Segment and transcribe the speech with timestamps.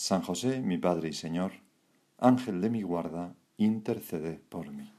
[0.00, 1.52] San José, mi Padre y Señor,
[2.16, 4.90] Ángel de mi guarda, intercede por mí.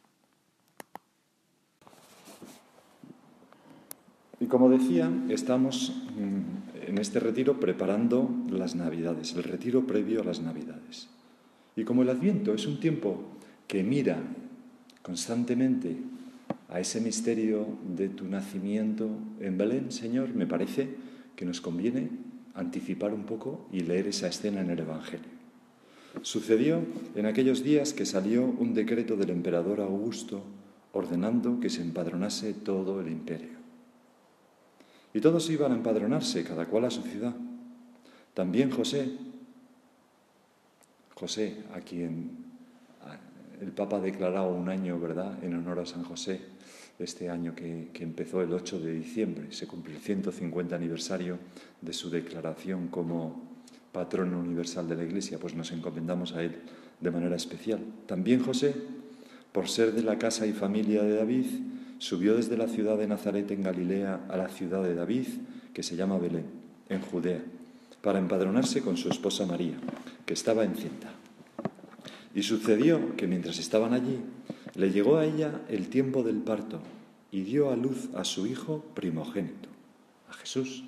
[4.39, 10.23] Y como decía, estamos mm, en este retiro preparando las Navidades, el retiro previo a
[10.23, 11.09] las Navidades.
[11.75, 13.23] Y como el Adviento es un tiempo
[13.65, 14.21] que mira
[15.01, 15.97] constantemente
[16.69, 17.65] a ese misterio
[17.97, 20.95] de tu nacimiento en Belén, Señor, me parece
[21.35, 22.20] que nos conviene
[22.55, 25.29] anticipar un poco y leer esa escena en el Evangelio.
[26.21, 26.81] Sucedió
[27.15, 30.43] en aquellos días que salió un decreto del emperador Augusto
[30.93, 33.61] ordenando que se empadronase todo el imperio.
[35.13, 37.33] Y todos iban a empadronarse, cada cual a su ciudad.
[38.33, 39.09] También José,
[41.15, 42.31] José, a quien
[43.61, 46.41] el Papa ha declarado un año, ¿verdad?, en honor a San José,
[47.03, 49.51] este año que, empezó el 8 de diciembre.
[49.51, 51.37] Se cumplió el 150 aniversario
[51.81, 53.49] de su declaración como
[53.91, 56.55] patrono universal de la Iglesia, pues nos encomendamos a él
[56.99, 57.79] de manera especial.
[58.05, 58.73] También José,
[59.51, 61.45] por ser de la casa y familia de David,
[61.97, 65.27] subió desde la ciudad de Nazaret en Galilea a la ciudad de David,
[65.73, 66.45] que se llama Belén,
[66.89, 67.43] en Judea,
[68.01, 69.75] para empadronarse con su esposa María,
[70.25, 71.11] que estaba encinta.
[72.33, 74.19] Y sucedió que mientras estaban allí,
[74.75, 76.79] le llegó a ella el tiempo del parto
[77.31, 79.69] y dio a luz a su hijo primogénito,
[80.29, 80.83] a Jesús.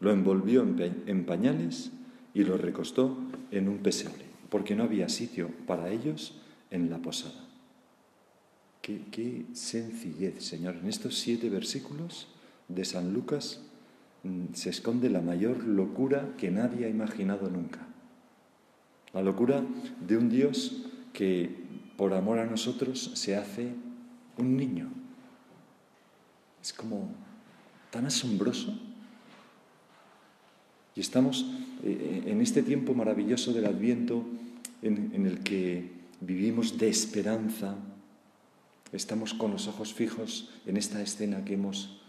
[0.00, 1.92] Lo envolvió en pañales
[2.34, 3.16] y lo recostó
[3.50, 6.34] en un pesebre, porque no había sitio para ellos
[6.70, 7.52] en la posada.
[8.82, 10.74] Qué, sencillez, Señor.
[10.76, 12.26] En estos siete versículos
[12.66, 13.60] de San Lucas
[14.24, 17.86] mm, se esconde la mayor locura que nadie ha imaginado nunca.
[19.14, 19.62] La locura
[20.04, 21.61] de un Dios que
[22.02, 23.68] por amor a nosotros se hace
[24.36, 24.90] un niño.
[26.60, 27.14] Es como
[27.92, 28.76] tan asombroso.
[30.96, 31.46] Y estamos
[31.84, 34.26] eh, en este tiempo maravilloso del Adviento
[34.82, 37.76] en el que vivimos de esperanza,
[38.90, 42.02] Estamos con los ojos fijos en esta escena que hemos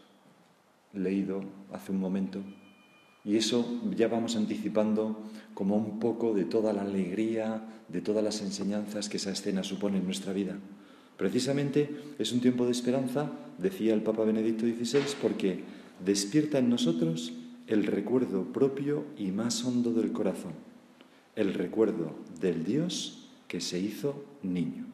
[0.92, 2.42] leído hace un momento
[3.26, 5.24] y eso ya vamos anticipando
[5.54, 9.98] como un poco de toda la alegría, de todas las enseñanzas que esa escena supone
[9.98, 10.58] en nuestra vida.
[11.18, 11.90] Precisamente
[12.20, 15.64] es un tiempo de esperanza, decía el Papa Benedicto XVI, porque
[16.04, 17.34] despierta en nosotros
[17.68, 20.54] el recuerdo propio y más hondo del corazón,
[21.36, 24.86] el recuerdo del Dios que se hizo niño.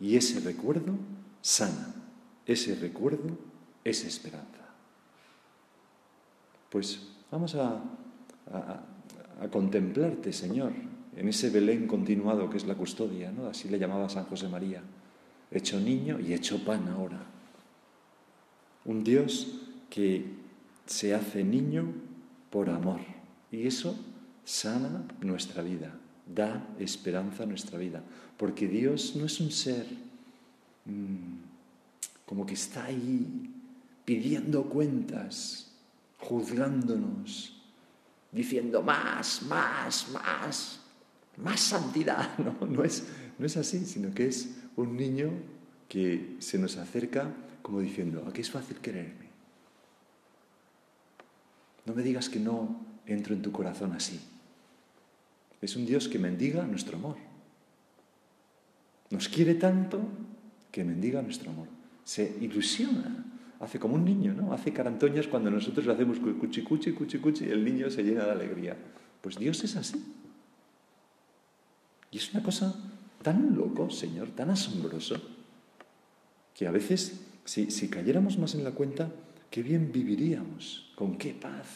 [0.00, 0.94] Y ese recuerdo
[1.40, 1.94] sana,
[2.46, 3.38] ese recuerdo
[3.84, 4.68] es esperanza.
[6.70, 7.82] Pues vamos a,
[9.52, 10.72] contemplarte, Señor,
[11.14, 13.46] en ese Belén continuado que es la custodia, ¿no?
[13.46, 14.82] Así le llamaba San José María,
[15.50, 17.20] hecho niño y hecho pan ahora.
[18.84, 20.24] Un Dios que
[20.86, 21.92] se hace niño
[22.50, 23.00] por amor
[23.52, 23.94] y eso
[24.44, 25.94] sana nuestra vida
[26.34, 28.02] da esperanza a nuestra vida.
[28.36, 29.86] Porque Dios no es un ser
[30.84, 31.38] mmm,
[32.26, 33.50] como que está ahí
[34.04, 35.67] pidiendo cuentas,
[36.18, 37.62] juzgándonos,
[38.32, 40.80] diciendo más, más, más,
[41.36, 42.38] más santidad.
[42.38, 43.04] No, no es,
[43.38, 45.30] no es así, sino que es un niño
[45.88, 47.32] que se nos acerca
[47.62, 49.28] como diciendo, aquí es fácil quererme.
[51.84, 54.20] No me digas que no entro en tu corazón así.
[55.60, 57.16] Es un Dios que mendiga nuestro amor.
[59.10, 60.00] Nos quiere tanto
[60.70, 61.68] que mendiga nuestro amor.
[62.04, 63.24] Se ilusiona.
[63.60, 64.52] Hace como un niño, ¿no?
[64.52, 68.24] Hace carantoñas cuando nosotros le hacemos cuchi cuchi, cuchi cuchi y el niño se llena
[68.24, 68.76] de alegría.
[69.20, 70.14] Pues Dios es así.
[72.10, 72.74] Y es una cosa
[73.22, 75.20] tan loco, Señor, tan asombroso,
[76.54, 79.10] que a veces, si, si cayéramos más en la cuenta,
[79.50, 81.66] qué bien viviríamos, con qué paz.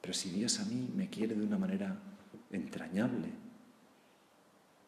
[0.00, 2.08] Pero si Dios a mí me quiere de una manera entrañable,
[2.52, 3.28] entrañable.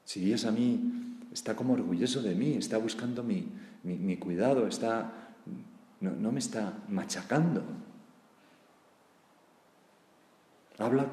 [0.04, 0.80] Si Dios a mí
[1.32, 3.46] está como orgulloso de mí, está buscando mi,
[3.84, 5.34] mi, cuidado, está,
[6.00, 7.62] no, no me está machacando.
[10.78, 11.06] Habla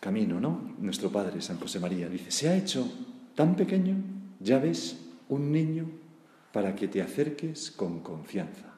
[0.00, 0.74] camino, ¿no?
[0.78, 2.90] Nuestro Padre, San José María, dice, se ha hecho
[3.34, 3.96] tan pequeño,
[4.40, 4.96] ya ves,
[5.28, 5.86] un niño
[6.52, 8.74] para que te acerques con confianza.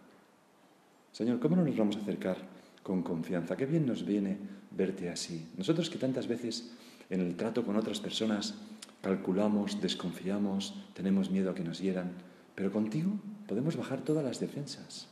[1.12, 2.36] Señor, ¿cómo no nos vamos a acercar
[2.82, 3.56] con confianza?
[3.56, 4.36] Qué bien nos viene
[4.72, 5.48] verte así.
[5.56, 6.72] Nosotros que tantas veces
[7.08, 8.54] en el trato con otras personas
[9.00, 12.12] calculamos, desconfiamos, tenemos miedo a que nos hieran,
[12.54, 13.10] pero contigo
[13.46, 15.08] podemos bajar todas las defensas,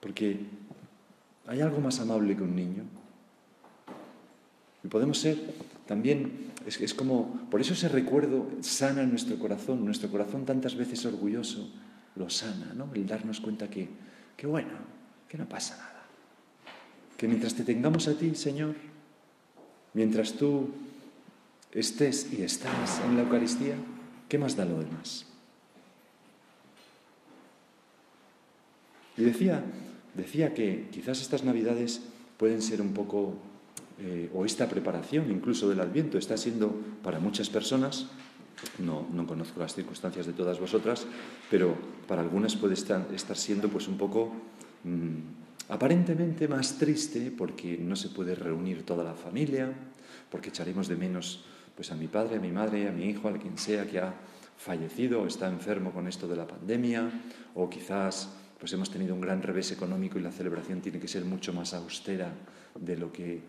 [0.00, 0.40] porque
[1.46, 2.84] hay algo más amable que un niño.
[4.82, 5.38] Y podemos ser
[5.86, 11.70] también, es, como, por eso ese recuerdo sana nuestro corazón, nuestro corazón tantas veces orgulloso
[12.16, 12.90] lo sana, ¿no?
[12.94, 13.88] El darnos cuenta que,
[14.36, 14.70] que bueno,
[15.28, 16.04] que no pasa nada.
[17.16, 18.74] Que mientras te tengamos a ti, Señor,
[19.94, 20.68] mientras tú
[21.72, 23.74] estés y estás en la Eucaristía,
[24.28, 25.26] ¿qué más da lo demás?
[29.16, 29.62] Y decía,
[30.14, 32.02] decía que quizás estas navidades
[32.36, 33.34] pueden ser un poco,
[34.00, 38.06] eh, o esta preparación incluso del Adviento está siendo para muchas personas,
[38.78, 41.06] no, no, conozco las circunstancias de todas vosotras,
[41.50, 41.74] pero
[42.08, 44.32] para algunas puede estar, estar siendo pues un poco
[44.84, 49.72] mm, aparentemente más triste porque no se puede reunir toda la familia,
[50.30, 51.44] porque echaremos de menos
[51.74, 54.14] pues a mi padre, a mi madre, a mi hijo, a quien sea que ha
[54.56, 57.10] fallecido o está enfermo con esto de la pandemia,
[57.54, 58.30] o quizás
[58.64, 61.74] pues hemos tenido un gran revés económico y la celebración tiene que ser mucho más
[61.74, 62.32] austera
[62.74, 63.42] de lo que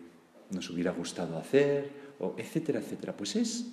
[0.50, 3.16] nos hubiera gustado hacer, o etcétera, etcétera.
[3.16, 3.64] Pues es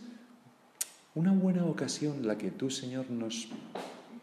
[1.16, 3.50] una buena ocasión la que tú, Señor, nos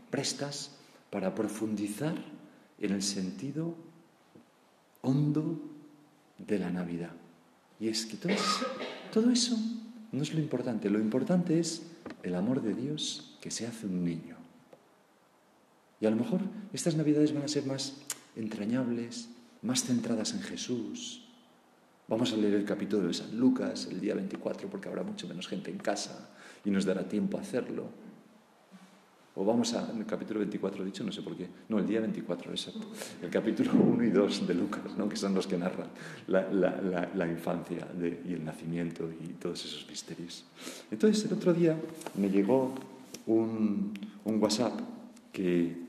[0.08, 0.78] prestas
[1.10, 2.14] para profundizar
[2.78, 3.74] en el sentido
[5.02, 5.60] hondo
[6.38, 7.12] de la Navidad.
[7.78, 8.16] Y es que
[9.12, 9.58] todo eso
[10.10, 11.82] no es lo importante, lo importante es
[12.22, 14.39] el amor de Dios que se hace un niño.
[16.00, 16.40] Y a lo mejor
[16.72, 17.96] estas navidades van a ser más
[18.36, 19.28] entrañables,
[19.62, 21.26] más centradas en Jesús.
[22.08, 25.46] Vamos a leer el capítulo de San Lucas el día 24 porque habrá mucho menos
[25.46, 26.30] gente en casa
[26.64, 27.84] y nos dará tiempo a hacerlo.
[29.36, 32.00] O vamos a, en el capítulo 24 dicho, no sé por qué, no, el día
[32.00, 32.86] 24, exacto,
[33.22, 35.08] el capítulo 1 y 2 de Lucas, ¿no?
[35.08, 35.86] que son los que narran
[36.26, 37.86] la, infancia
[38.26, 40.44] y el nacimiento y todos esos misterios.
[40.90, 41.74] Entonces, el otro día
[42.18, 42.74] me llegó
[43.26, 43.94] un,
[44.24, 44.78] WhatsApp
[45.32, 45.79] que,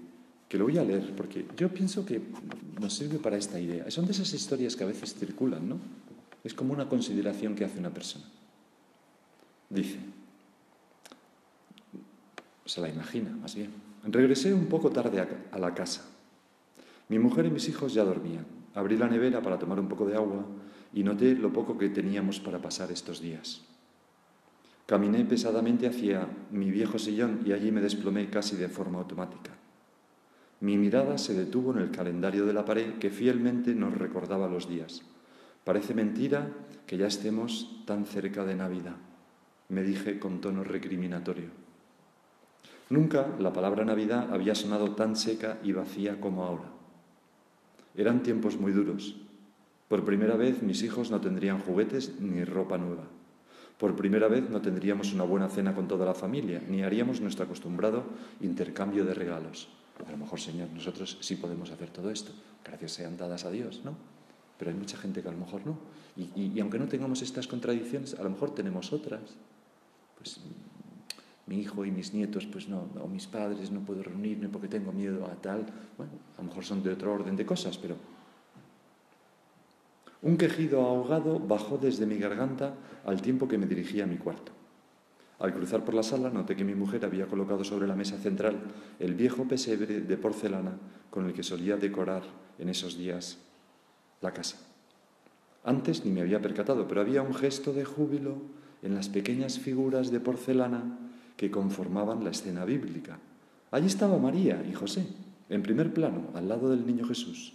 [0.52, 2.22] que lo voy a leer, porque yo pienso que
[2.78, 3.90] nos sirve para esta idea.
[3.90, 5.78] Son de esas historias que a veces circulan, ¿no?
[6.44, 8.26] Es como una consideración que hace una persona.
[9.70, 9.98] Dice,
[12.66, 13.72] se la imagina, más bien.
[14.04, 16.06] Regresé un poco tarde a la casa.
[17.08, 18.46] Mi mujer y mis hijos ya dormían.
[18.76, 20.46] Abrí la nevera para tomar un poco de agua
[20.94, 23.62] y noté lo poco que teníamos para pasar estos días.
[24.86, 29.61] Caminé pesadamente hacia mi viejo sillón y allí me desplomé casi de forma automática.
[30.62, 34.70] Mi mirada se detuvo en el calendario de la pared que fielmente nos recordaba los
[34.70, 35.02] días.
[35.64, 36.50] Parece mentira
[36.86, 38.96] que ya estemos tan cerca de Navidad,
[39.70, 41.50] me dije con tono recriminatorio.
[42.92, 46.70] Nunca la palabra Navidad había sonado tan seca y vacía como ahora.
[47.96, 49.16] Eran tiempos muy duros.
[49.88, 53.06] Por primera vez mis hijos no tendrían juguetes ni ropa nueva.
[53.80, 57.46] Por primera vez no tendríamos una buena cena con toda la familia, ni haríamos nuestro
[57.46, 58.04] acostumbrado
[58.42, 59.81] intercambio de regalos.
[60.08, 62.32] A lo mejor, Señor, nosotros sí podemos hacer todo esto.
[62.64, 63.96] Gracias sean dadas a Dios, ¿no?
[64.58, 65.78] Pero hay mucha gente que a lo mejor no.
[66.18, 69.22] Y, aunque no tengamos estas contradicciones, a lo mejor tenemos otras.
[70.18, 70.40] Pues
[71.48, 74.92] mi hijo y mis nietos, pues no, o mis padres no puedo reunirme porque tengo
[74.92, 75.66] miedo a tal.
[75.98, 77.96] Bueno, a lo mejor son de otro orden de cosas, pero...
[80.24, 84.52] Un quejido ahogado bajó desde mi garganta al tiempo que me dirigía a mi cuarto.
[85.42, 88.62] Al cruzar por la sala noté que mi mujer había colocado sobre la mesa central
[89.00, 90.78] el viejo pesebre de porcelana
[91.10, 92.22] con el que solía decorar
[92.60, 93.40] en esos días
[94.22, 94.58] la casa.
[95.64, 98.38] Antes ni me había percatado, pero había un gesto de júbilo
[98.84, 101.00] en las pequeñas figuras de porcelana
[101.38, 103.18] que conformaban la escena bíblica.
[103.72, 105.08] Allí estaba María y José,
[105.50, 107.54] en primer plano, al lado del niño Jesús.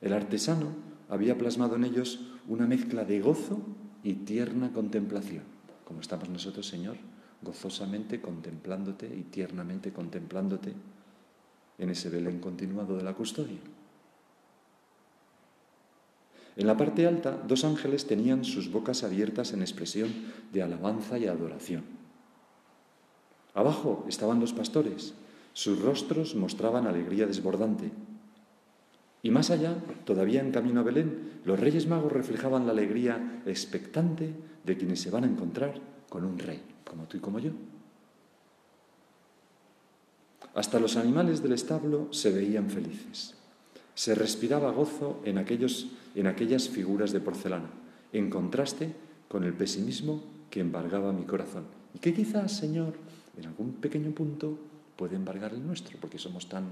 [0.00, 0.68] El artesano
[1.08, 3.60] había plasmado en ellos una mezcla de gozo
[4.04, 5.42] y tierna contemplación,
[5.84, 6.96] como estamos nosotros, Señor,
[7.42, 10.72] gozosamente contemplándote y tiernamente contemplándote
[11.78, 13.58] en ese Belén continuado de la custodia.
[16.56, 20.10] En la parte alta, dos ángeles tenían sus bocas abiertas en expresión
[20.52, 21.84] de alabanza y adoración.
[23.52, 25.14] Abajo estaban los pastores.
[25.52, 27.90] Sus rostros mostraban alegría desbordante.
[29.22, 34.34] Y más allá, todavía en camino a Belén, los reyes magos reflejaban la alegría expectante
[34.64, 37.50] de quienes se van a encontrar con un rey, como tú y como yo.
[40.54, 43.34] Hasta los animales del establo se veían felices.
[43.94, 47.70] Se respiraba gozo en, aquellos, en aquellas figuras de porcelana,
[48.12, 48.94] en contraste
[49.28, 51.64] con el pesimismo que embargaba mi corazón.
[51.94, 52.94] Y que quizás, Señor,
[53.36, 54.58] en algún pequeño punto
[54.96, 56.64] puede embargar el nuestro, porque somos tan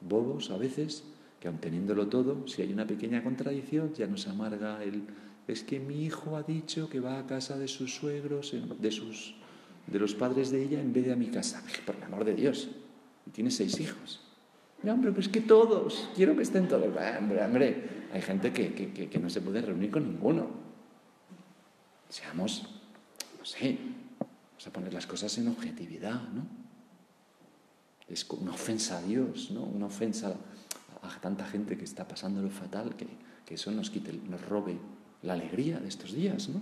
[0.00, 1.04] bobos a veces
[1.40, 5.04] que aun teniéndolo todo, si hay una pequeña contradicción, ya nos amarga el
[5.46, 9.34] es que mi hijo ha dicho que va a casa de sus suegros, de sus
[9.86, 11.62] de los padres de ella en vez de a mi casa.
[11.84, 12.68] Por el amor de Dios.
[13.26, 14.20] Y tiene seis hijos.
[14.82, 16.86] No, hombre, pues que todos, quiero que estén todos.
[16.86, 20.48] Hombre, hombre, hay gente que, que no se puede reunir con ninguno.
[22.08, 22.62] Seamos,
[23.38, 23.78] no sé,
[24.18, 26.46] vamos a poner las cosas en objetividad, ¿no?
[28.08, 29.62] Es una ofensa a Dios, ¿no?
[29.62, 30.36] Una ofensa
[31.02, 33.08] a tanta gente que está pasando lo fatal, que,
[33.44, 34.78] que eso nos quite, nos robe
[35.22, 36.60] la alegría de estos días, ¿no?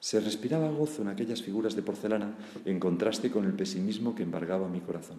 [0.00, 4.66] Se respiraba gozo en aquellas figuras de porcelana en contraste con el pesimismo que embargaba
[4.66, 5.18] mi corazón.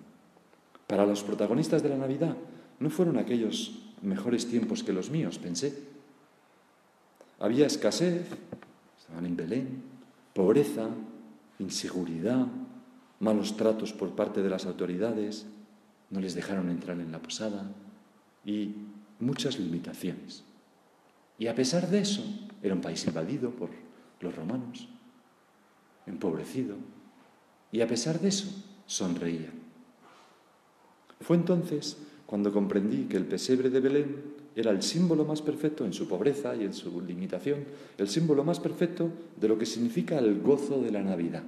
[0.86, 2.36] Para los protagonistas de la Navidad
[2.80, 5.74] no fueron aquellos mejores tiempos que los míos, pensé.
[7.40, 8.28] Había escasez,
[9.00, 9.84] estaban en Belén,
[10.34, 10.90] pobreza,
[11.60, 12.48] inseguridad,
[13.20, 15.46] malos tratos por parte de las autoridades,
[16.12, 17.72] no les dejaron entrar en la posada
[18.46, 18.76] y
[19.20, 20.44] muchas limitaciones.
[21.40, 22.24] Y a pesar de eso,
[22.62, 23.70] era un país invadido por
[24.20, 24.88] los romanos,
[26.06, 26.76] empobrecido,
[27.72, 28.48] y a pesar de eso,
[28.86, 29.54] sonreían.
[31.22, 35.94] Fue entonces cuando comprendí que el pesebre de Belén era el símbolo más perfecto en
[35.94, 37.66] su pobreza y en su limitación,
[37.98, 41.44] el símbolo más perfecto de lo que significa el gozo de la Navidad.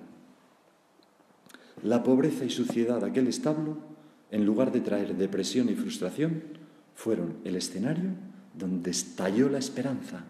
[1.84, 3.78] La pobreza y suciedad de aquel establo,
[4.34, 6.42] en lugar de traer depresión y frustración,
[6.96, 8.10] fueron el escenario
[8.56, 10.26] donde estalló la esperanza,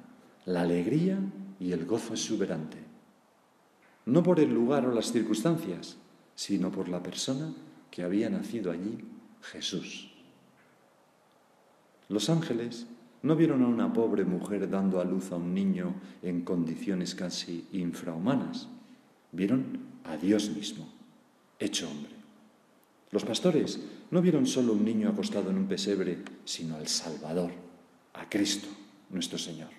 [0.45, 1.17] la alegría
[1.57, 2.79] y el gozo exuberante.
[4.05, 5.95] No por el lugar o las circunstancias,
[6.35, 7.53] sino por la persona
[7.89, 8.97] que había nacido allí,
[9.41, 10.11] Jesús.
[12.09, 12.85] Los ángeles
[13.21, 17.69] no vieron a una pobre mujer dando a luz a un niño en condiciones casi
[17.71, 18.67] infrahumanas,
[19.31, 20.89] vieron a Dios mismo,
[21.57, 22.12] hecho hombre.
[23.13, 23.79] Los pastores
[24.09, 27.51] no vieron solo un niño acostado en un pesebre, sino al Salvador,
[28.15, 28.67] a Cristo,
[29.11, 29.69] nuestro Señor.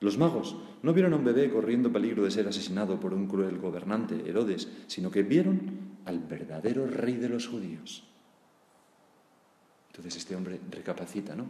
[0.00, 3.58] Los magos no vieron a un bebé corriendo peligro de ser asesinado por un cruel
[3.58, 8.04] gobernante, Herodes, sino que vieron al verdadero rey de los judíos,
[9.98, 11.46] entonces este hombre recapacita, ¿no?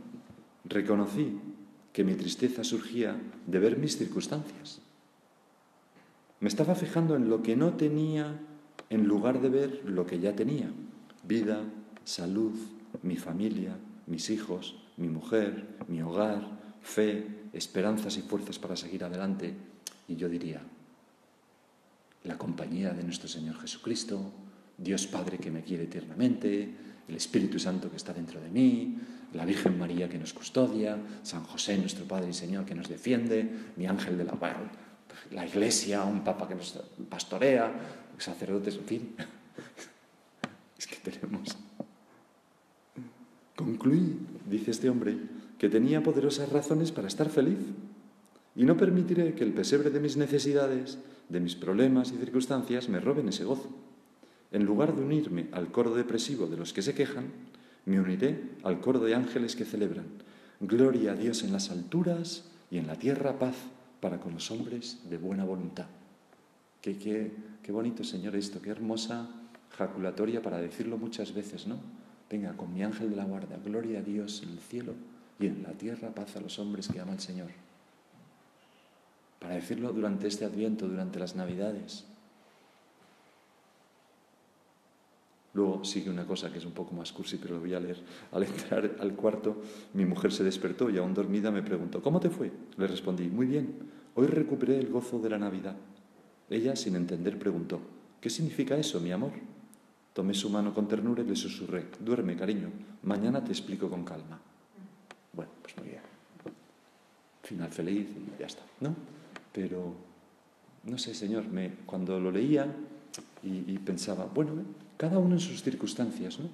[0.64, 1.38] Reconocí
[1.92, 3.14] que mi tristeza surgía
[3.46, 4.80] de ver mis circunstancias.
[6.40, 8.40] Me estaba fijando en lo que no tenía
[8.90, 10.70] en lugar de ver lo que ya tenía.
[11.24, 11.62] Vida,
[12.04, 12.54] salud,
[13.02, 13.76] mi familia,
[14.06, 16.46] mis hijos, mi mujer, mi hogar,
[16.82, 19.54] fe, esperanzas y fuerzas para seguir adelante.
[20.08, 20.62] Y yo diría,
[22.24, 24.32] la compañía de nuestro Señor Jesucristo,
[24.76, 26.68] Dios Padre que me quiere eternamente,
[27.08, 28.98] el Espíritu Santo que está dentro de mí,
[29.34, 33.48] la Virgen María que nos custodia, San José, nuestro Padre y Señor, que nos defiende,
[33.76, 34.56] mi ángel de la paz,
[35.30, 36.78] la iglesia, un papa que nos
[37.08, 37.72] pastorea,
[38.18, 39.14] sacerdotes, en fin.
[40.78, 41.56] Es que tenemos.
[43.56, 44.16] Concluí,
[44.48, 45.16] dice este hombre,
[45.58, 47.58] que tenía poderosas razones para estar feliz
[48.54, 50.98] y no permitiré que el pesebre de mis necesidades,
[51.28, 53.68] de mis problemas y circunstancias me roben ese gozo.
[54.52, 57.32] En lugar de unirme al coro depresivo de los que se quejan,
[57.84, 60.06] me uniré al coro de ángeles que celebran.
[60.60, 63.56] Gloria a Dios en las alturas y en la tierra paz
[64.00, 65.86] para con los hombres de buena voluntad.
[66.80, 67.32] Qué, qué,
[67.62, 69.28] qué bonito, Señor, esto, qué hermosa
[69.76, 71.78] jaculatoria para decirlo muchas veces, ¿no?
[72.30, 74.92] Venga, con mi ángel de la guarda, gloria a Dios en el cielo
[75.40, 77.50] y en la tierra paz a los hombres que ama el Señor.
[79.38, 82.04] Para decirlo durante este adviento, durante las Navidades.
[85.54, 87.98] Luego sigue una cosa que es un poco más cursi, pero lo voy a leer.
[88.32, 89.62] Al entrar al cuarto,
[89.94, 92.52] mi mujer se despertó y aún dormida me preguntó, ¿cómo te fue?
[92.76, 93.74] Le respondí, muy bien,
[94.14, 95.76] hoy recuperé el gozo de la Navidad.
[96.50, 97.80] Ella, sin entender, preguntó,
[98.20, 99.32] ¿qué significa eso, mi amor?
[100.14, 102.70] Tomé su mano con ternura y le susurré, duerme, cariño,
[103.02, 104.40] mañana te explico con calma.
[105.32, 106.02] Bueno, pues muy bien.
[107.42, 108.94] Final feliz y ya está, ¿no?
[109.52, 109.94] Pero,
[110.84, 112.66] no sé, Señor, me, cuando lo leía
[113.42, 114.52] y, pensaba, bueno,
[114.96, 116.48] cada uno en sus circunstancias, ¿no?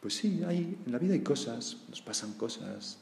[0.00, 2.98] Pues sí, hay, en la vida hay cosas, nos pasan cosas,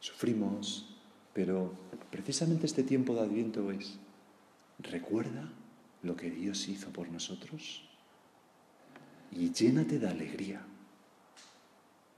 [0.00, 0.93] sufrimos,
[1.34, 1.72] pero
[2.10, 3.98] precisamente este tiempo de Adviento es,
[4.78, 5.52] recuerda
[6.02, 7.82] lo que Dios hizo por nosotros
[9.32, 10.62] y llénate de alegría.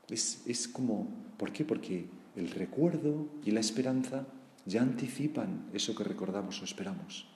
[0.08, 1.08] Es, es como,
[1.38, 1.64] ¿por qué?
[1.64, 2.06] Porque
[2.37, 4.26] el recuerdo y la esperanza
[4.66, 7.26] ya anticipan eso que recordamos o esperamos.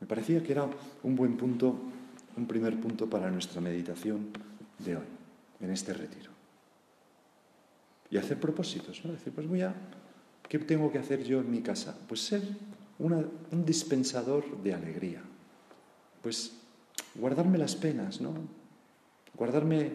[0.00, 0.68] Me parecía que era
[1.02, 1.74] un buen punto,
[2.36, 4.28] un primer punto para nuestra meditación
[4.78, 5.06] de hoy,
[5.60, 6.37] en este retiro.
[8.10, 9.12] Y hacer propósitos, ¿no?
[9.12, 9.74] Decir, pues voy a,
[10.48, 11.96] ¿qué tengo que hacer yo en mi casa?
[12.08, 12.42] Pues ser
[12.98, 15.22] un dispensador de alegría.
[16.22, 16.52] Pues
[17.14, 18.34] guardarme las penas, ¿no?
[19.34, 19.92] Guardarme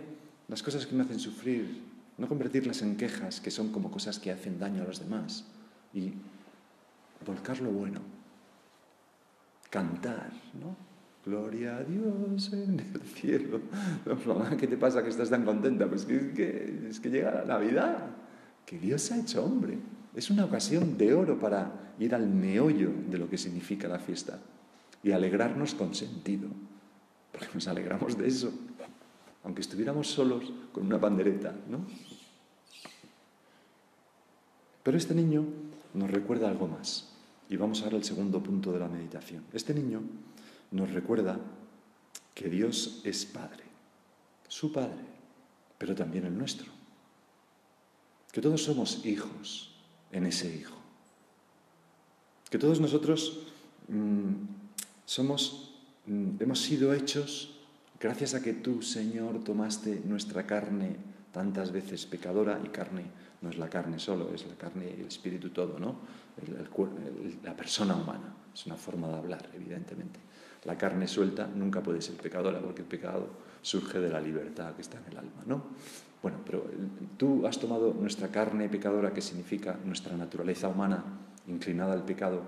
[0.47, 1.81] las cosas que me hacen sufrir,
[2.17, 5.45] no convertirlas en quejas, que son como cosas que hacen daño a los demás,
[5.93, 6.13] y
[7.25, 8.01] volcar lo bueno,
[9.69, 10.75] cantar, ¿no?
[11.25, 13.61] Gloria a Dios en el cielo.
[14.59, 15.87] ¿Qué te pasa que estás tan contenta?
[15.87, 18.07] Pues que, es que llega la Navidad,
[18.65, 19.77] que Dios ha hecho hombre.
[20.13, 24.39] Es una ocasión de oro para ir al meollo de lo que significa la fiesta
[25.01, 26.49] y alegrarnos con sentido,
[27.31, 28.51] porque nos alegramos de eso,
[29.43, 31.85] aunque estuviéramos solos con una bandereta, ¿no?
[34.83, 35.45] Pero este niño
[35.93, 37.09] nos recuerda algo más.
[37.49, 39.43] Y vamos a ver el segundo punto de la meditación.
[39.53, 40.01] Este niño
[40.73, 41.39] nos recuerda
[42.33, 43.63] que Dios es Padre,
[44.47, 45.05] su Padre,
[45.77, 46.71] pero también el nuestro.
[48.31, 49.71] Que todos somos hijos
[50.11, 50.75] en ese Hijo.
[52.49, 53.47] Que todos nosotros
[53.87, 54.33] mm,
[55.05, 55.75] somos,
[56.07, 57.55] mm, hemos sido hechos
[57.99, 60.95] gracias a que tú, Señor, tomaste nuestra carne
[61.31, 63.05] tantas veces pecadora y carne
[63.41, 65.97] no es la carne solo, es la carne y el espíritu todo, ¿no?
[67.43, 70.19] la persona humana, es una forma de hablar, evidentemente.
[70.65, 73.27] La carne suelta nunca puede ser pecadora porque el pecado
[73.61, 75.63] surge de la libertad que está en el alma, ¿no?
[76.21, 76.65] Bueno, pero
[77.17, 81.03] tú has tomado nuestra carne pecadora, que significa nuestra naturaleza humana
[81.47, 82.43] inclinada al pecado,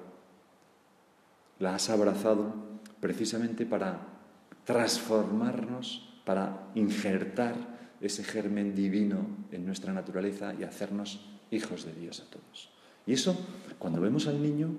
[1.60, 2.54] la has abrazado
[3.02, 4.00] precisamente para
[4.64, 7.56] transformarnos, para injertar
[8.02, 12.70] ese germen divino en nuestra naturaleza y hacernos hijos de Dios a todos.
[13.06, 13.38] Y eso,
[13.78, 14.70] cuando vemos al niño,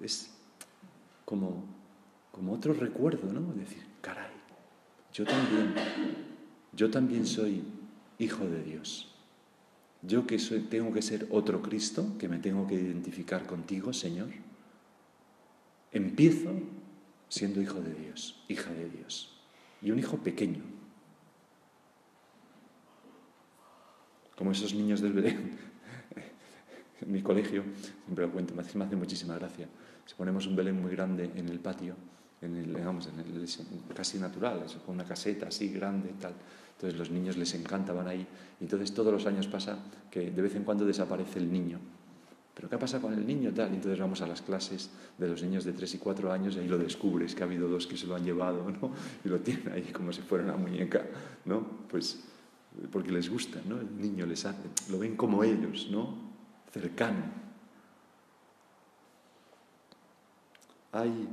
[0.00, 0.32] es
[1.24, 1.64] como,
[2.32, 3.52] como otro recuerdo, ¿no?
[3.52, 4.32] Decir, caray,
[5.12, 5.74] yo también,
[6.72, 7.62] yo también soy
[8.18, 9.14] hijo de Dios.
[10.02, 14.30] Yo que soy, tengo que ser otro Cristo, que me tengo que identificar contigo, Señor.
[15.92, 16.50] Empiezo
[17.28, 19.38] siendo hijo de Dios, hija de Dios.
[19.80, 20.62] Y un hijo pequeño.
[24.36, 25.58] Como esos niños del Belén
[27.00, 27.64] en mi colegio,
[28.04, 29.68] siempre lo cuento, me hace, muchísima gracia.
[30.06, 31.94] Si ponemos un Belén muy grande en el patio,
[32.42, 33.46] en el, digamos, en el,
[33.94, 36.34] casi natural, con una caseta así grande y tal.
[36.74, 38.26] Entonces los niños les encanta, van ahí.
[38.60, 39.78] Entonces todos los años pasa
[40.10, 41.78] que de vez en cuando desaparece el niño.
[42.54, 43.52] ¿Pero qué pasa con el niño?
[43.54, 43.68] Tal?
[43.68, 46.68] Entonces vamos a las clases de los niños de 3 y 4 años y ahí
[46.68, 48.90] lo descubres, que ha habido dos que se lo han llevado, ¿no?
[49.24, 51.02] Y lo tienen ahí como si fuera una muñeca,
[51.46, 51.66] ¿no?
[51.88, 52.24] Pues
[52.90, 53.80] porque les gusta, ¿no?
[53.80, 56.32] El niño les hace, lo ven como ellos, ¿no?
[56.72, 57.22] cercano.
[60.90, 61.28] Hay,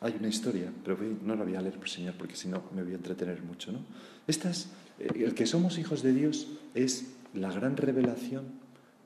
[0.00, 2.82] hay una historia, pero no la voy a leer, por Señor, porque si no me
[2.82, 3.72] voy a entretener mucho.
[3.72, 3.80] ¿no?
[4.26, 8.44] Estas, eh, el que somos hijos de Dios es la gran revelación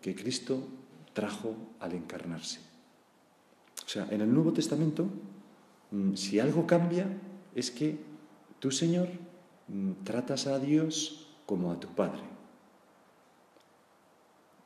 [0.02, 0.68] que Cristo
[1.14, 2.61] trajo al encarnarse.
[3.87, 5.07] O sea, en el Nuevo Testamento,
[5.90, 7.07] mm, si algo cambia,
[7.55, 7.98] es que
[8.59, 9.09] tú, Señor,
[9.68, 12.20] mm, tratas a Dios como a tu Padre.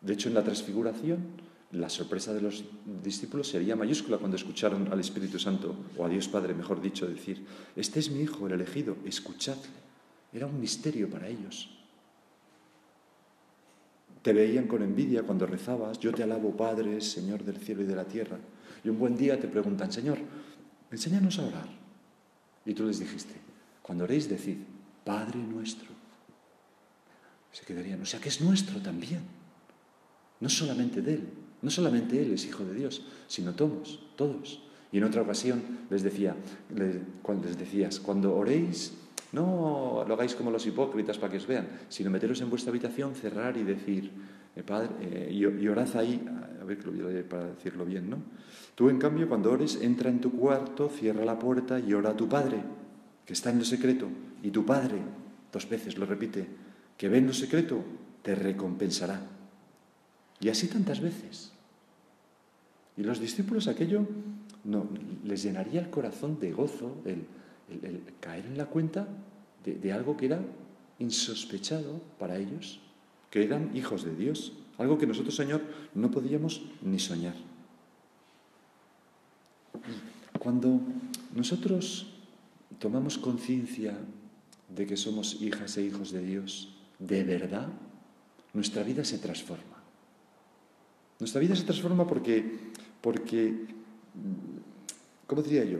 [0.00, 2.64] De hecho, en la transfiguración, la sorpresa de los
[3.02, 7.44] discípulos sería mayúscula cuando escucharon al Espíritu Santo, o a Dios Padre, mejor dicho, decir,
[7.74, 9.86] este es mi Hijo, el elegido, escuchadle.
[10.32, 11.70] Era un misterio para ellos.
[14.22, 17.96] Te veían con envidia cuando rezabas, yo te alabo Padre, Señor del cielo y de
[17.96, 18.38] la tierra.
[18.82, 20.18] Y un buen día te preguntan, Señor,
[20.90, 21.68] enséñanos a orar.
[22.64, 23.34] Y tú les dijiste,
[23.82, 24.58] cuando oréis, decid,
[25.04, 25.88] Padre nuestro.
[27.52, 29.20] Se quedarían, o sea que es nuestro también.
[30.40, 31.28] No solamente de Él,
[31.66, 34.62] no solamente Él es hijo de Dios, sino todos, todos.
[34.92, 36.36] Y en otra ocasión les decía,
[37.22, 38.92] cuando les decías, cuando oréis,
[39.32, 43.16] no lo hagáis como los hipócritas para que os vean, sino meteros en vuestra habitación,
[43.16, 44.12] cerrar y decir,
[44.54, 46.24] eh, Padre, eh, y, orad ahí,
[46.62, 48.18] a ver que lo voy a para decirlo bien, ¿no?
[48.76, 52.16] Tú, en cambio, cuando ores, entra en tu cuarto, cierra la puerta y ora a
[52.16, 52.62] tu Padre,
[53.26, 54.06] que está en lo secreto,
[54.40, 54.98] y tu Padre,
[55.52, 56.46] dos veces lo repite,
[56.96, 57.82] que ve en lo secreto,
[58.22, 59.20] te recompensará.
[60.40, 61.55] Y así tantas veces.
[62.96, 64.06] Y los discípulos aquello
[64.64, 64.88] no,
[65.24, 67.26] les llenaría el corazón de gozo, el,
[68.20, 69.06] caer en la cuenta
[69.64, 70.40] de, algo que era
[70.98, 72.80] insospechado para ellos,
[73.30, 75.62] que eran hijos de Dios, Algo que nosotros, Señor,
[75.94, 77.34] no podíamos ni soñar.
[80.38, 80.80] Cuando
[81.34, 82.12] nosotros
[82.78, 83.96] tomamos conciencia
[84.68, 87.68] de que somos hijas e hijos de Dios, de verdad,
[88.52, 89.80] nuestra vida se transforma.
[91.18, 93.66] Nuestra vida se transforma porque, porque
[95.26, 95.78] ¿cómo diría yo?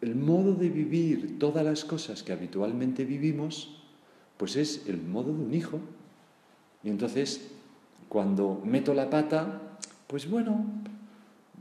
[0.00, 3.82] El modo de vivir todas las cosas que habitualmente vivimos,
[4.36, 5.78] pues es el modo de un hijo.
[6.82, 7.48] Y entonces,
[8.08, 10.66] cuando meto la pata, pues bueno,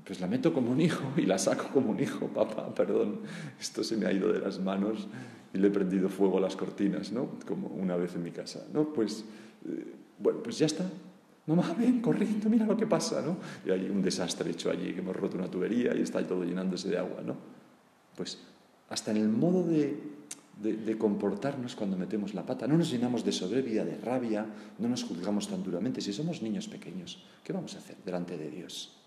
[0.06, 3.20] pues la meto como un hijo y la saco como un hijo, papá, perdón,
[3.60, 5.08] esto se me ha ido de las manos
[5.54, 7.30] y le he prendido fuego a las cortinas, ¿no?
[7.48, 8.92] Como una vez en mi casa, ¿no?
[8.92, 9.24] Pues,
[9.68, 10.90] eh, bueno, pues ya está.
[11.48, 13.38] Mamá, ven, corriendo, mira lo que pasa, ¿no?
[13.66, 16.90] Y hay un desastre hecho allí, que hemos roto una tubería y está todo llenándose
[16.90, 17.36] de agua, ¿no?
[18.16, 18.38] Pues
[18.90, 23.84] hasta en el modo de, comportarnos cuando metemos la pata, no nos llenamos de soberbia,
[23.84, 24.46] de rabia,
[24.78, 26.02] no nos juzgamos tan duramente.
[26.02, 28.98] Si somos niños pequeños, ¿qué vamos a hacer delante de Dios?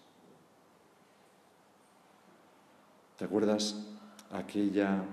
[3.17, 3.87] ¿Te acuerdas
[4.33, 5.05] aquella...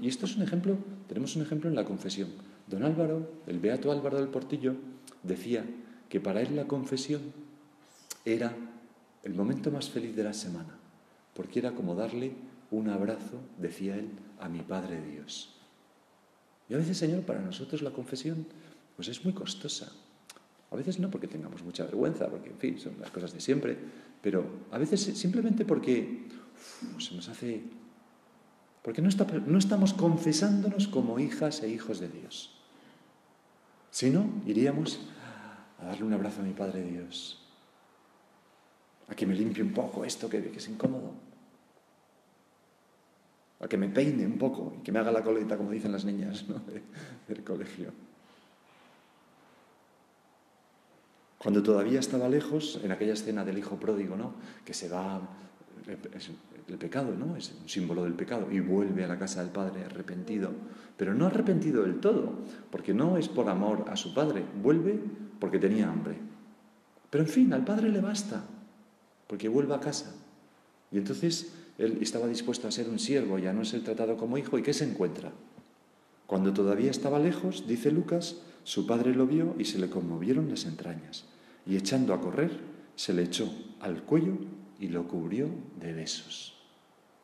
[0.00, 2.30] y esto es un ejemplo, tenemos un ejemplo en la confesión.
[2.66, 4.74] Don Álvaro, el beato Álvaro del Portillo,
[5.24, 5.64] decía
[6.08, 7.22] que para él la confesión
[8.24, 8.54] era
[9.22, 10.78] el momento más feliz de la semana,
[11.34, 12.32] porque era como darle
[12.70, 15.54] un abrazo, decía él, a mi Padre Dios.
[16.68, 18.46] Y a veces, Señor, para nosotros la confesión
[18.96, 19.90] pues es muy costosa.
[20.70, 23.76] A veces no porque tengamos mucha vergüenza, porque, en fin, son las cosas de siempre,
[24.22, 26.26] pero a veces simplemente porque
[26.98, 27.62] se nos hace...
[28.82, 29.08] Porque no,
[29.46, 32.54] no estamos confesándonos como hijas e hijos de Dios.
[33.90, 35.00] Si no, iríamos
[35.80, 37.40] a darle un abrazo a mi Padre Dios,
[39.08, 41.12] a que me limpie un poco esto que, es incómodo,
[43.60, 46.04] a que me peine un poco y que me haga la coleta, como dicen las
[46.04, 46.44] niñas
[47.28, 47.92] del colegio.
[51.38, 54.32] Cuando todavía estaba lejos, en aquella escena del hijo pródigo, ¿no?
[54.64, 55.20] Que se va,
[56.14, 56.30] es
[56.68, 57.36] el pecado, ¿no?
[57.36, 60.52] Es un símbolo del pecado y vuelve a la casa del padre arrepentido,
[60.96, 62.32] pero no arrepentido del todo,
[62.70, 64.98] porque no es por amor a su padre, vuelve
[65.44, 66.16] porque tenía hambre.
[67.10, 68.42] Pero en fin, al padre le basta,
[69.26, 70.14] porque vuelve a casa.
[70.90, 74.38] Y entonces él estaba dispuesto a ser un siervo y a no ser tratado como
[74.38, 75.32] hijo, ¿y qué se encuentra?
[76.26, 80.64] Cuando todavía estaba lejos, dice Lucas, su padre lo vio y se le conmovieron las
[80.64, 81.26] entrañas
[81.66, 82.58] y echando a correr,
[82.96, 84.38] se le echó al cuello
[84.80, 86.54] y lo cubrió de besos.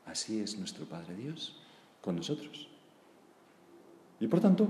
[0.05, 1.57] Así es nuestro Padre Dios
[2.03, 2.69] con nosotros.
[4.21, 4.69] Y por tanto,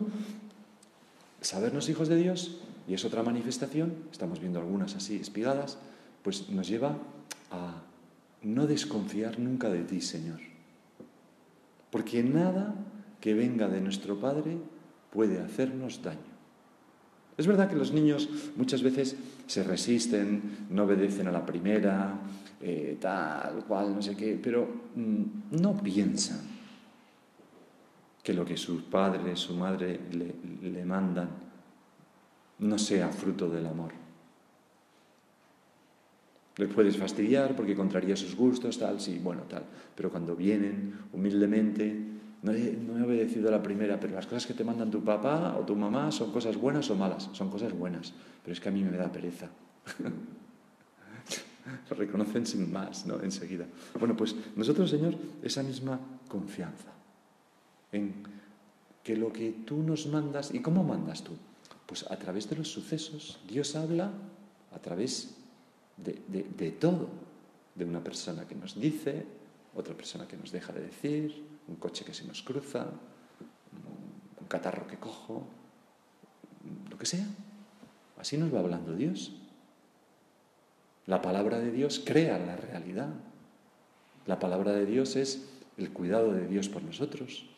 [1.40, 2.60] sabernos hijos de Dios,
[2.90, 5.78] y es otra manifestación, estamos viendo algunas así espigadas,
[6.24, 6.98] pues nos lleva
[7.52, 7.84] a
[8.42, 10.40] no desconfiar nunca de ti, Señor.
[11.92, 12.74] Porque nada
[13.20, 14.58] que venga de nuestro Padre
[15.12, 16.18] puede hacernos daño.
[17.38, 19.14] Es verdad que los niños muchas veces
[19.46, 22.18] se resisten, no obedecen a la primera,
[22.60, 26.40] eh, tal cual, no sé qué, pero mm, no piensan
[28.20, 30.00] que lo que su padre, su madre
[30.60, 31.50] le mandan
[32.60, 33.92] no sea fruto del amor.
[36.56, 39.64] Les puedes fastidiar porque contraría sus gustos, tal, sí, bueno, tal.
[39.94, 41.96] Pero cuando vienen humildemente,
[42.42, 45.64] no he, obedecido a la primera, pero las cosas que te mandan tu papá o
[45.64, 47.30] tu mamá son cosas buenas o malas.
[47.32, 49.48] Son cosas buenas, pero es que a mí me da pereza.
[51.90, 53.20] Lo reconocen sin más, ¿no?
[53.22, 53.64] Enseguida.
[53.98, 56.92] Bueno, pues nosotros, Señor, esa misma confianza
[57.92, 58.12] en
[59.02, 61.32] que lo que tú nos mandas, ¿y cómo mandas tú?
[61.90, 63.40] Pues a través de los sucesos.
[63.48, 64.12] Dios habla
[64.72, 65.34] a través
[65.96, 67.08] de, todo.
[67.74, 69.26] De una persona que nos dice,
[69.74, 72.86] otra persona que nos deja de decir, un coche que se nos cruza,
[74.40, 75.48] un catarro que cojo,
[76.88, 77.26] lo que sea.
[78.18, 79.32] Así nos va hablando Dios.
[81.06, 83.12] La palabra de Dios crea la realidad.
[84.26, 87.50] La palabra de Dios es el cuidado de Dios por nosotros.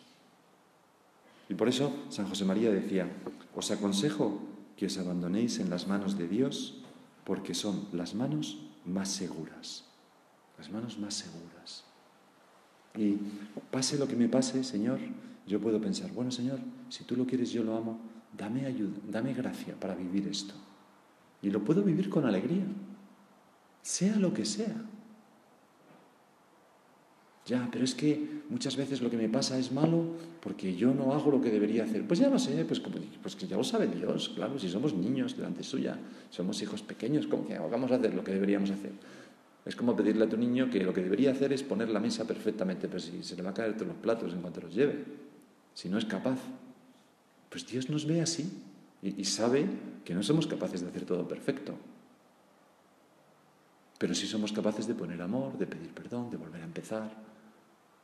[1.53, 3.07] Y por eso San José María decía,
[3.55, 4.41] os aconsejo
[4.75, 6.81] que os abandonéis en las manos de Dios
[7.25, 9.85] porque son las manos más seguras,
[10.57, 11.85] las manos más seguras.
[12.97, 13.19] Y
[13.71, 14.99] pase lo que me pase, Señor,
[15.47, 18.01] yo puedo pensar, bueno, Señor, si tú lo quieres, yo lo amo,
[18.35, 20.55] dame ayuda, dame gracia para vivir esto.
[21.43, 22.65] Y lo puedo vivir con alegría,
[23.83, 24.75] sea lo que sea.
[27.45, 30.05] Ya, pero es que muchas veces lo que me pasa es malo
[30.41, 32.07] porque yo no hago lo que debería hacer.
[32.07, 35.37] Pues ya lo sé, pues, pues que ya lo sabe Dios, claro, si somos niños
[35.37, 35.99] delante suya,
[36.31, 38.93] somos hijos pequeños, ¿cómo que vamos a hacer lo que deberíamos hacer?
[39.65, 42.27] Es como pedirle a tu niño que lo que debería hacer es poner la mesa
[42.27, 45.05] perfectamente, pero si se le va a caer todos los platos en cuanto los lleve,
[45.75, 46.39] si no es capaz.
[47.49, 48.51] Pues Dios nos ve así,
[49.03, 49.67] y, sabe
[50.05, 51.75] que no somos capaces de hacer todo perfecto.
[53.99, 57.32] Pero sí somos capaces de poner amor, de pedir perdón, de volver a empezar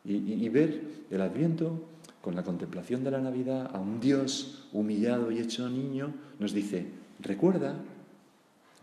[0.05, 1.89] y, ver el adviento
[2.21, 6.87] con la contemplación de la Navidad a un Dios humillado y hecho niño, nos dice,
[7.21, 7.77] recuerda,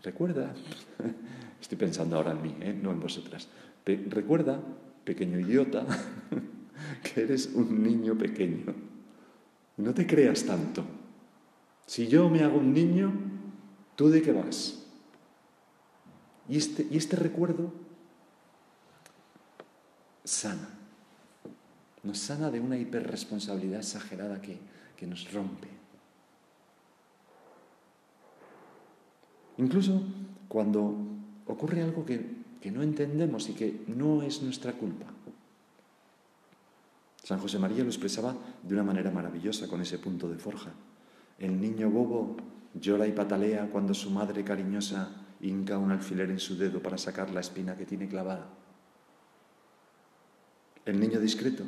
[0.02, 0.54] recuerda,
[1.60, 2.78] estoy pensando ahora en mí, ¿eh?
[2.80, 3.48] no en vosotras,
[3.84, 4.60] recuerda,
[5.04, 5.84] pequeño idiota,
[7.02, 8.74] que eres un niño pequeño.
[9.78, 10.84] No te creas tanto.
[11.86, 13.12] Si yo me hago un niño,
[13.94, 14.84] ¿tú de qué vas?
[16.48, 17.72] Y este, y este recuerdo
[20.24, 20.75] sana.
[22.06, 24.58] Nos sana de una hiperresponsabilidad exagerada que,
[24.96, 25.66] que nos rompe.
[29.58, 30.02] Incluso
[30.46, 30.94] cuando
[31.46, 32.24] ocurre algo que,
[32.60, 35.06] que no entendemos y que no es nuestra culpa.
[37.24, 40.70] San José María lo expresaba de una manera maravillosa con ese punto de forja.
[41.40, 42.36] El niño bobo
[42.72, 47.30] llora y patalea cuando su madre cariñosa hinca un alfiler en su dedo para sacar
[47.30, 48.46] la espina que tiene clavada.
[50.84, 51.64] El niño discreto,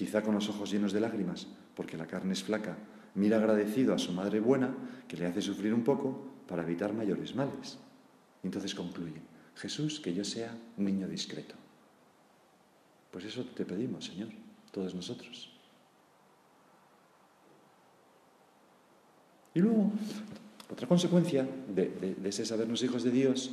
[0.00, 2.74] quizá con los ojos llenos de lágrimas, porque la carne es flaca,
[3.16, 4.74] mira agradecido a su madre buena,
[5.06, 7.78] que le hace sufrir un poco para evitar mayores males.
[8.42, 9.20] Y entonces concluye,
[9.56, 11.54] Jesús, que yo sea un niño discreto.
[13.10, 14.30] Pues eso te pedimos, Señor,
[14.70, 15.52] todos nosotros.
[19.52, 19.92] Y luego,
[20.72, 23.50] otra consecuencia de, ese sabernos hijos de Dios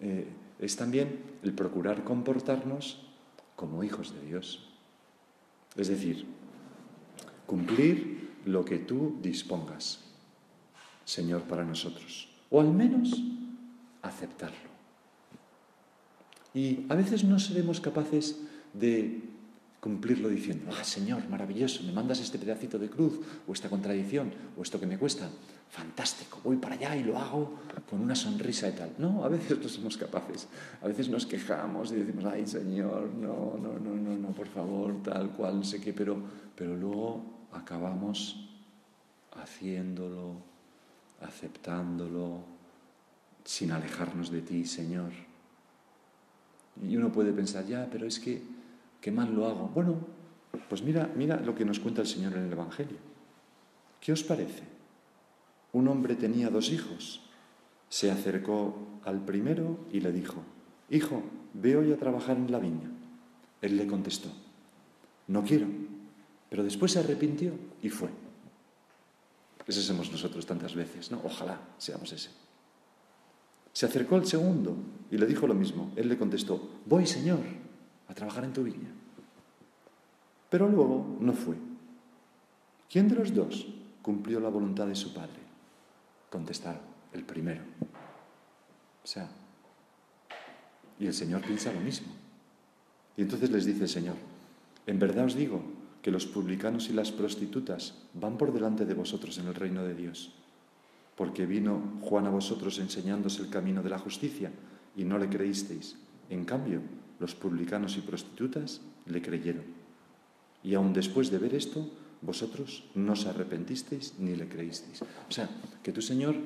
[0.00, 0.26] eh,
[0.58, 3.06] es también el procurar comportarnos
[3.54, 4.72] como hijos de Dios.
[5.76, 6.26] Es decir,
[7.46, 10.00] cumplir lo que tú dispongas,
[11.04, 12.28] Señor, para nosotros.
[12.50, 13.22] O al menos
[14.02, 14.70] aceptarlo.
[16.54, 18.40] Y a veces no seremos capaces
[18.72, 19.20] de
[19.80, 24.62] cumplirlo diciendo, ah, Señor, maravilloso, me mandas este pedacito de cruz, o esta contradicción, o
[24.62, 25.30] esto que me cuesta,
[25.70, 28.92] fantástico, voy para allá y lo hago con una sonrisa y tal.
[28.98, 30.48] No, a veces no somos capaces,
[30.80, 35.02] a veces nos quejamos y decimos, ay, Señor, no, no, no, no, no, por favor,
[35.02, 36.16] tal cual, no sé qué, pero,
[36.54, 38.48] pero luego acabamos
[39.32, 40.36] haciéndolo,
[41.20, 42.40] aceptándolo,
[43.44, 45.12] sin alejarnos de ti, Señor.
[46.82, 48.42] Y uno puede pensar, ya, pero es que
[49.00, 49.70] qué mal lo hago.
[49.74, 49.96] Bueno,
[50.68, 52.98] pues mira, mira lo que nos cuenta el Señor en el Evangelio.
[54.00, 54.75] ¿Qué os parece?
[55.76, 57.20] Un hombre tenía dos hijos.
[57.90, 60.42] Se acercó al primero y le dijo,
[60.88, 62.90] Hijo, ve hoy a trabajar en la viña.
[63.60, 64.30] Él le contestó,
[65.26, 65.66] No quiero.
[66.48, 68.08] Pero después se arrepintió y fue.
[69.66, 71.20] Ese somos nosotros tantas veces, ¿no?
[71.22, 72.30] Ojalá seamos ese.
[73.74, 74.78] Se acercó al segundo
[75.10, 75.92] y le dijo lo mismo.
[75.94, 77.40] Él le contestó, Voy, Señor,
[78.08, 78.94] a trabajar en tu viña.
[80.48, 81.56] Pero luego no fue.
[82.90, 83.66] ¿Quién de los dos
[84.00, 85.44] cumplió la voluntad de su padre?
[86.36, 86.82] Contestaron,
[87.14, 87.62] el primero.
[89.02, 89.26] O sea,
[91.00, 92.08] y el Señor piensa lo mismo.
[93.16, 94.16] Y entonces les dice el Señor,
[94.86, 95.62] en verdad os digo
[96.02, 99.94] que los publicanos y las prostitutas van por delante de vosotros en el reino de
[99.94, 100.34] Dios,
[101.16, 104.52] porque vino Juan a vosotros enseñándose el camino de la justicia
[104.94, 105.96] y no le creísteis.
[106.28, 106.82] En cambio,
[107.18, 109.64] los publicanos y prostitutas le creyeron.
[110.62, 111.90] Y aun después de ver esto,
[112.22, 115.02] vosotros no os arrepentisteis ni le creísteis.
[115.02, 115.48] O sea,
[115.82, 116.36] que tu Señor,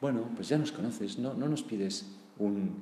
[0.00, 2.06] bueno, pues ya nos conoces, no, no nos pides
[2.38, 2.80] un,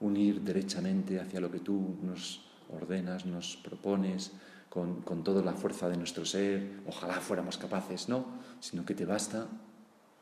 [0.00, 4.32] un ir derechamente hacia lo que tú nos ordenas, nos propones,
[4.68, 8.24] con, con, toda la fuerza de nuestro ser, ojalá fuéramos capaces, no,
[8.60, 9.46] sino que te basta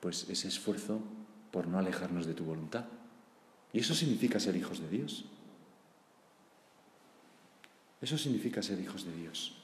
[0.00, 1.00] pues ese esfuerzo
[1.52, 2.86] por no alejarnos de tu voluntad.
[3.72, 5.26] Y eso significa ser hijos de Dios.
[8.00, 9.59] Eso significa ser hijos de Dios.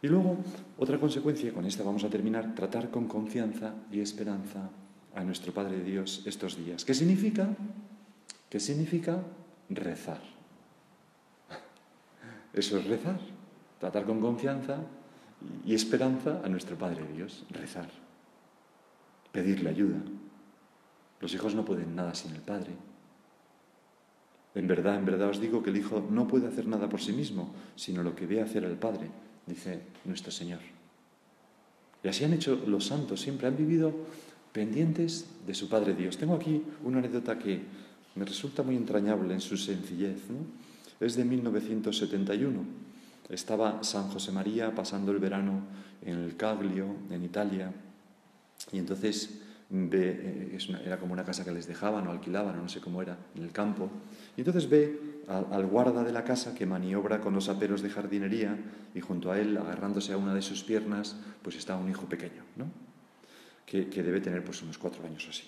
[0.00, 0.36] Y luego,
[0.78, 4.70] otra consecuencia, con esta vamos a terminar, tratar con confianza y esperanza
[5.14, 6.84] a nuestro Padre Dios estos días.
[6.84, 7.48] ¿Qué significa?
[8.48, 9.22] ¿Qué significa?
[9.70, 10.20] Rezar.
[12.52, 13.18] Eso es rezar.
[13.80, 14.78] Tratar con confianza
[15.64, 17.44] y esperanza a nuestro Padre Dios.
[17.50, 17.88] Rezar
[19.32, 20.00] pedirle ayuda.
[21.20, 22.72] Los hijos no pueden nada sin el Padre.
[24.54, 27.12] En verdad, en verdad os digo que el Hijo no puede hacer nada por sí
[27.12, 29.10] mismo, sino lo que ve hacer el Padre,
[29.48, 30.60] dice nuestro Señor.
[32.02, 33.92] Y así han hecho los santos, siempre han vivido
[34.52, 36.16] pendientes de su Padre Dios.
[36.16, 37.60] Tengo aquí una anécdota que
[38.14, 40.20] me resulta muy entrañable en su sencillez.
[41.00, 42.60] Es de 1971.
[43.28, 45.62] Estaba San José María pasando el verano
[46.04, 47.72] en el Caglio, en Italia,
[48.72, 52.68] y entonces ve, eh, era como una casa que les dejaban o alquilaban, o no
[52.68, 53.90] sé cómo era, en el campo,
[54.36, 58.58] y entonces ve al, guarda de la casa que maniobra con los aperos de jardinería
[58.94, 62.42] y junto a él, agarrándose a una de sus piernas, pues está un hijo pequeño,
[62.56, 62.66] ¿no?
[63.66, 65.44] que, debe tener pues unos cuatro años o así.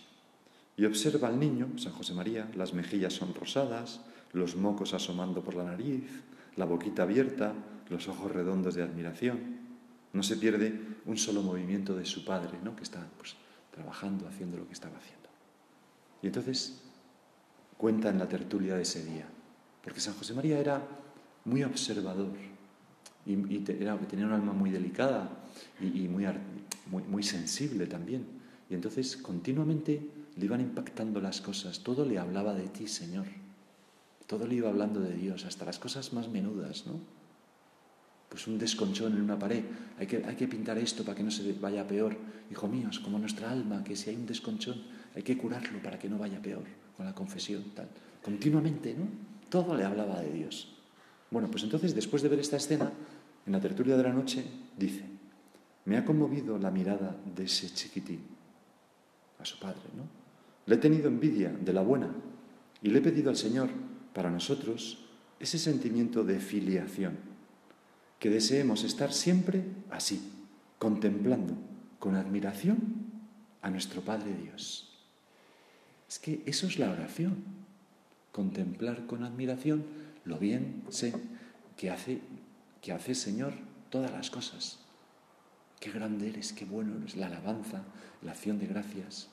[0.76, 4.00] Y observa al niño, San José María, las mejillas son rosadas,
[4.32, 6.22] los mocos asomando por la nariz,
[6.56, 7.54] la boquita abierta,
[7.88, 9.60] los ojos redondos de admiración.
[10.12, 12.76] No se pierde un solo movimiento de su padre, ¿no?
[12.76, 13.36] que está pues,
[13.70, 15.28] trabajando, haciendo lo que estaba haciendo.
[16.22, 16.82] Y entonces
[17.78, 19.26] cuenta en la tertulia de ese día,
[19.82, 20.86] porque San José María era
[21.44, 22.32] muy observador
[23.26, 25.30] y, tenía un alma muy delicada
[25.80, 26.26] y, muy,
[26.90, 28.24] muy, muy sensible también.
[28.68, 30.00] Y entonces continuamente
[30.36, 33.26] le iban impactando las cosas, todo le hablaba de ti, Señor.
[34.26, 37.00] Todo le iba hablando de Dios, hasta las cosas más menudas, ¿no?
[38.28, 39.64] Pues un desconchón en una pared,
[39.98, 42.16] hay que, hay que pintar esto para que no se vaya peor.
[42.48, 44.82] Hijo mío, es como nuestra alma, que si hay un desconchón
[45.16, 46.62] hay que curarlo para que no vaya peor,
[46.96, 47.88] con la confesión, tal.
[48.22, 49.29] Continuamente, ¿no?
[49.50, 50.74] Todo le hablaba de Dios.
[51.30, 52.90] Bueno, pues entonces, después de ver esta escena,
[53.44, 54.44] en la tertulia de la noche,
[54.76, 55.04] dice,
[55.84, 58.20] me ha conmovido la mirada de ese chiquitín,
[59.38, 60.04] a su padre, ¿no?
[60.66, 62.08] Le he tenido envidia de la buena
[62.82, 63.70] y le he pedido al Señor,
[64.12, 65.06] para nosotros,
[65.38, 67.16] ese sentimiento de filiación,
[68.18, 70.20] que deseemos estar siempre así,
[70.78, 71.54] contemplando
[71.98, 72.78] con admiración
[73.62, 74.90] a nuestro Padre Dios.
[76.08, 77.59] Es que eso es la oración,
[78.32, 79.84] contemplar con admiración
[80.24, 81.12] lo bien sé
[81.76, 82.20] que hace,
[82.80, 83.54] que hace Señor
[83.90, 84.78] todas las cosas.
[85.80, 87.82] Qué grande eres, qué bueno eres, la alabanza,
[88.22, 89.28] la acción de gracias.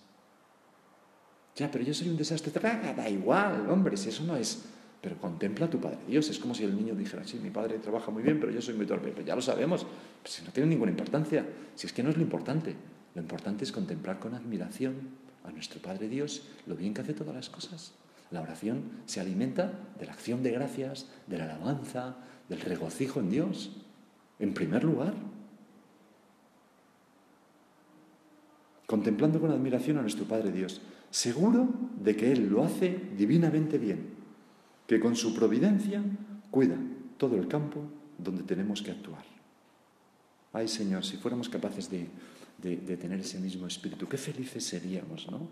[1.57, 2.51] Ya, pero yo soy un desastre.
[2.51, 4.63] Da igual, hombre, si eso no es.
[5.01, 6.29] Pero contempla a tu Padre Dios.
[6.29, 8.75] Es como si el niño dijera, sí, mi padre trabaja muy bien, pero yo soy
[8.75, 9.10] muy torpe.
[9.12, 9.86] Pues ya lo sabemos.
[10.21, 11.45] Pues si no tiene ninguna importancia.
[11.75, 12.75] Si es que no es lo importante.
[13.15, 15.10] Lo importante es contemplar con admiración
[15.43, 17.93] a nuestro Padre Dios lo bien que hace todas las cosas.
[18.31, 22.17] La oración se alimenta de la acción de gracias, de la alabanza,
[22.49, 23.71] del regocijo en Dios,
[24.39, 25.13] en primer lugar.
[28.85, 31.69] Contemplando con admiración a nuestro Padre Dios, seguro
[32.01, 34.15] de que Él lo hace divinamente bien,
[34.87, 36.03] que con su providencia
[36.51, 36.77] cuida
[37.17, 37.81] todo el campo
[38.17, 39.23] donde tenemos que actuar.
[40.53, 42.07] Ay Señor, si fuéramos capaces de,
[42.57, 45.47] de tener ese mismo espíritu, qué felices seríamos, ¿no?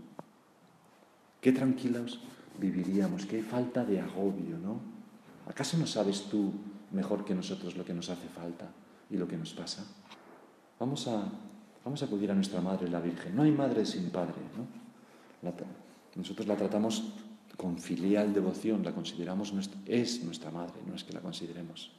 [1.42, 2.22] Qué tranquilos
[2.60, 4.80] viviríamos, qué falta de agobio, ¿no?
[5.48, 6.52] ¿Acaso no sabes tú
[6.92, 8.68] mejor que nosotros lo que nos hace falta
[9.10, 9.86] y lo que nos pasa?
[10.80, 11.24] Vamos a,
[11.84, 13.36] vamos a acudir a nuestra Madre, la Virgen.
[13.36, 14.86] No hay madre sin padre, ¿no?
[16.16, 17.04] nosotros la tratamos
[17.56, 19.54] con filial devoción, la consideramos,
[19.86, 21.92] es nuestra madre, no es que la consideremos.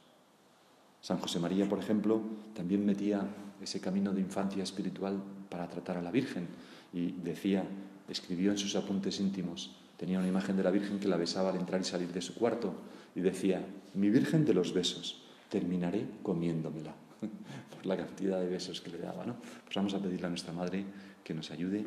[1.01, 2.21] San José María, por ejemplo,
[2.53, 3.21] también metía
[3.61, 6.47] ese camino de infancia espiritual para tratar a la Virgen
[6.93, 7.63] y decía,
[8.09, 11.57] escribió en sus apuntes íntimos, tenía una imagen de la Virgen que la besaba al
[11.57, 12.73] entrar y salir de su cuarto
[13.15, 16.93] y decía, mi Virgen de los besos, terminaré comiéndomela
[17.75, 19.25] por la cantidad de besos que le daba.
[19.25, 19.35] ¿no?
[19.65, 20.85] Pues vamos a pedirle a nuestra Madre
[21.23, 21.85] que nos ayude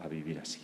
[0.00, 0.60] a vivir así.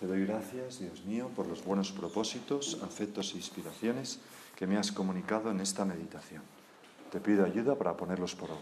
[0.00, 4.18] Te doy gracias, Dios mío, por los buenos propósitos, afectos e inspiraciones
[4.60, 6.42] que me has comunicado en esta meditación.
[7.10, 8.60] Te pido ayuda para ponerlos por obra.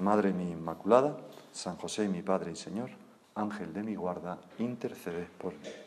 [0.00, 1.16] Madre mi Inmaculada,
[1.50, 2.90] San José mi Padre y Señor,
[3.34, 5.83] Ángel de mi guarda, intercede por mí.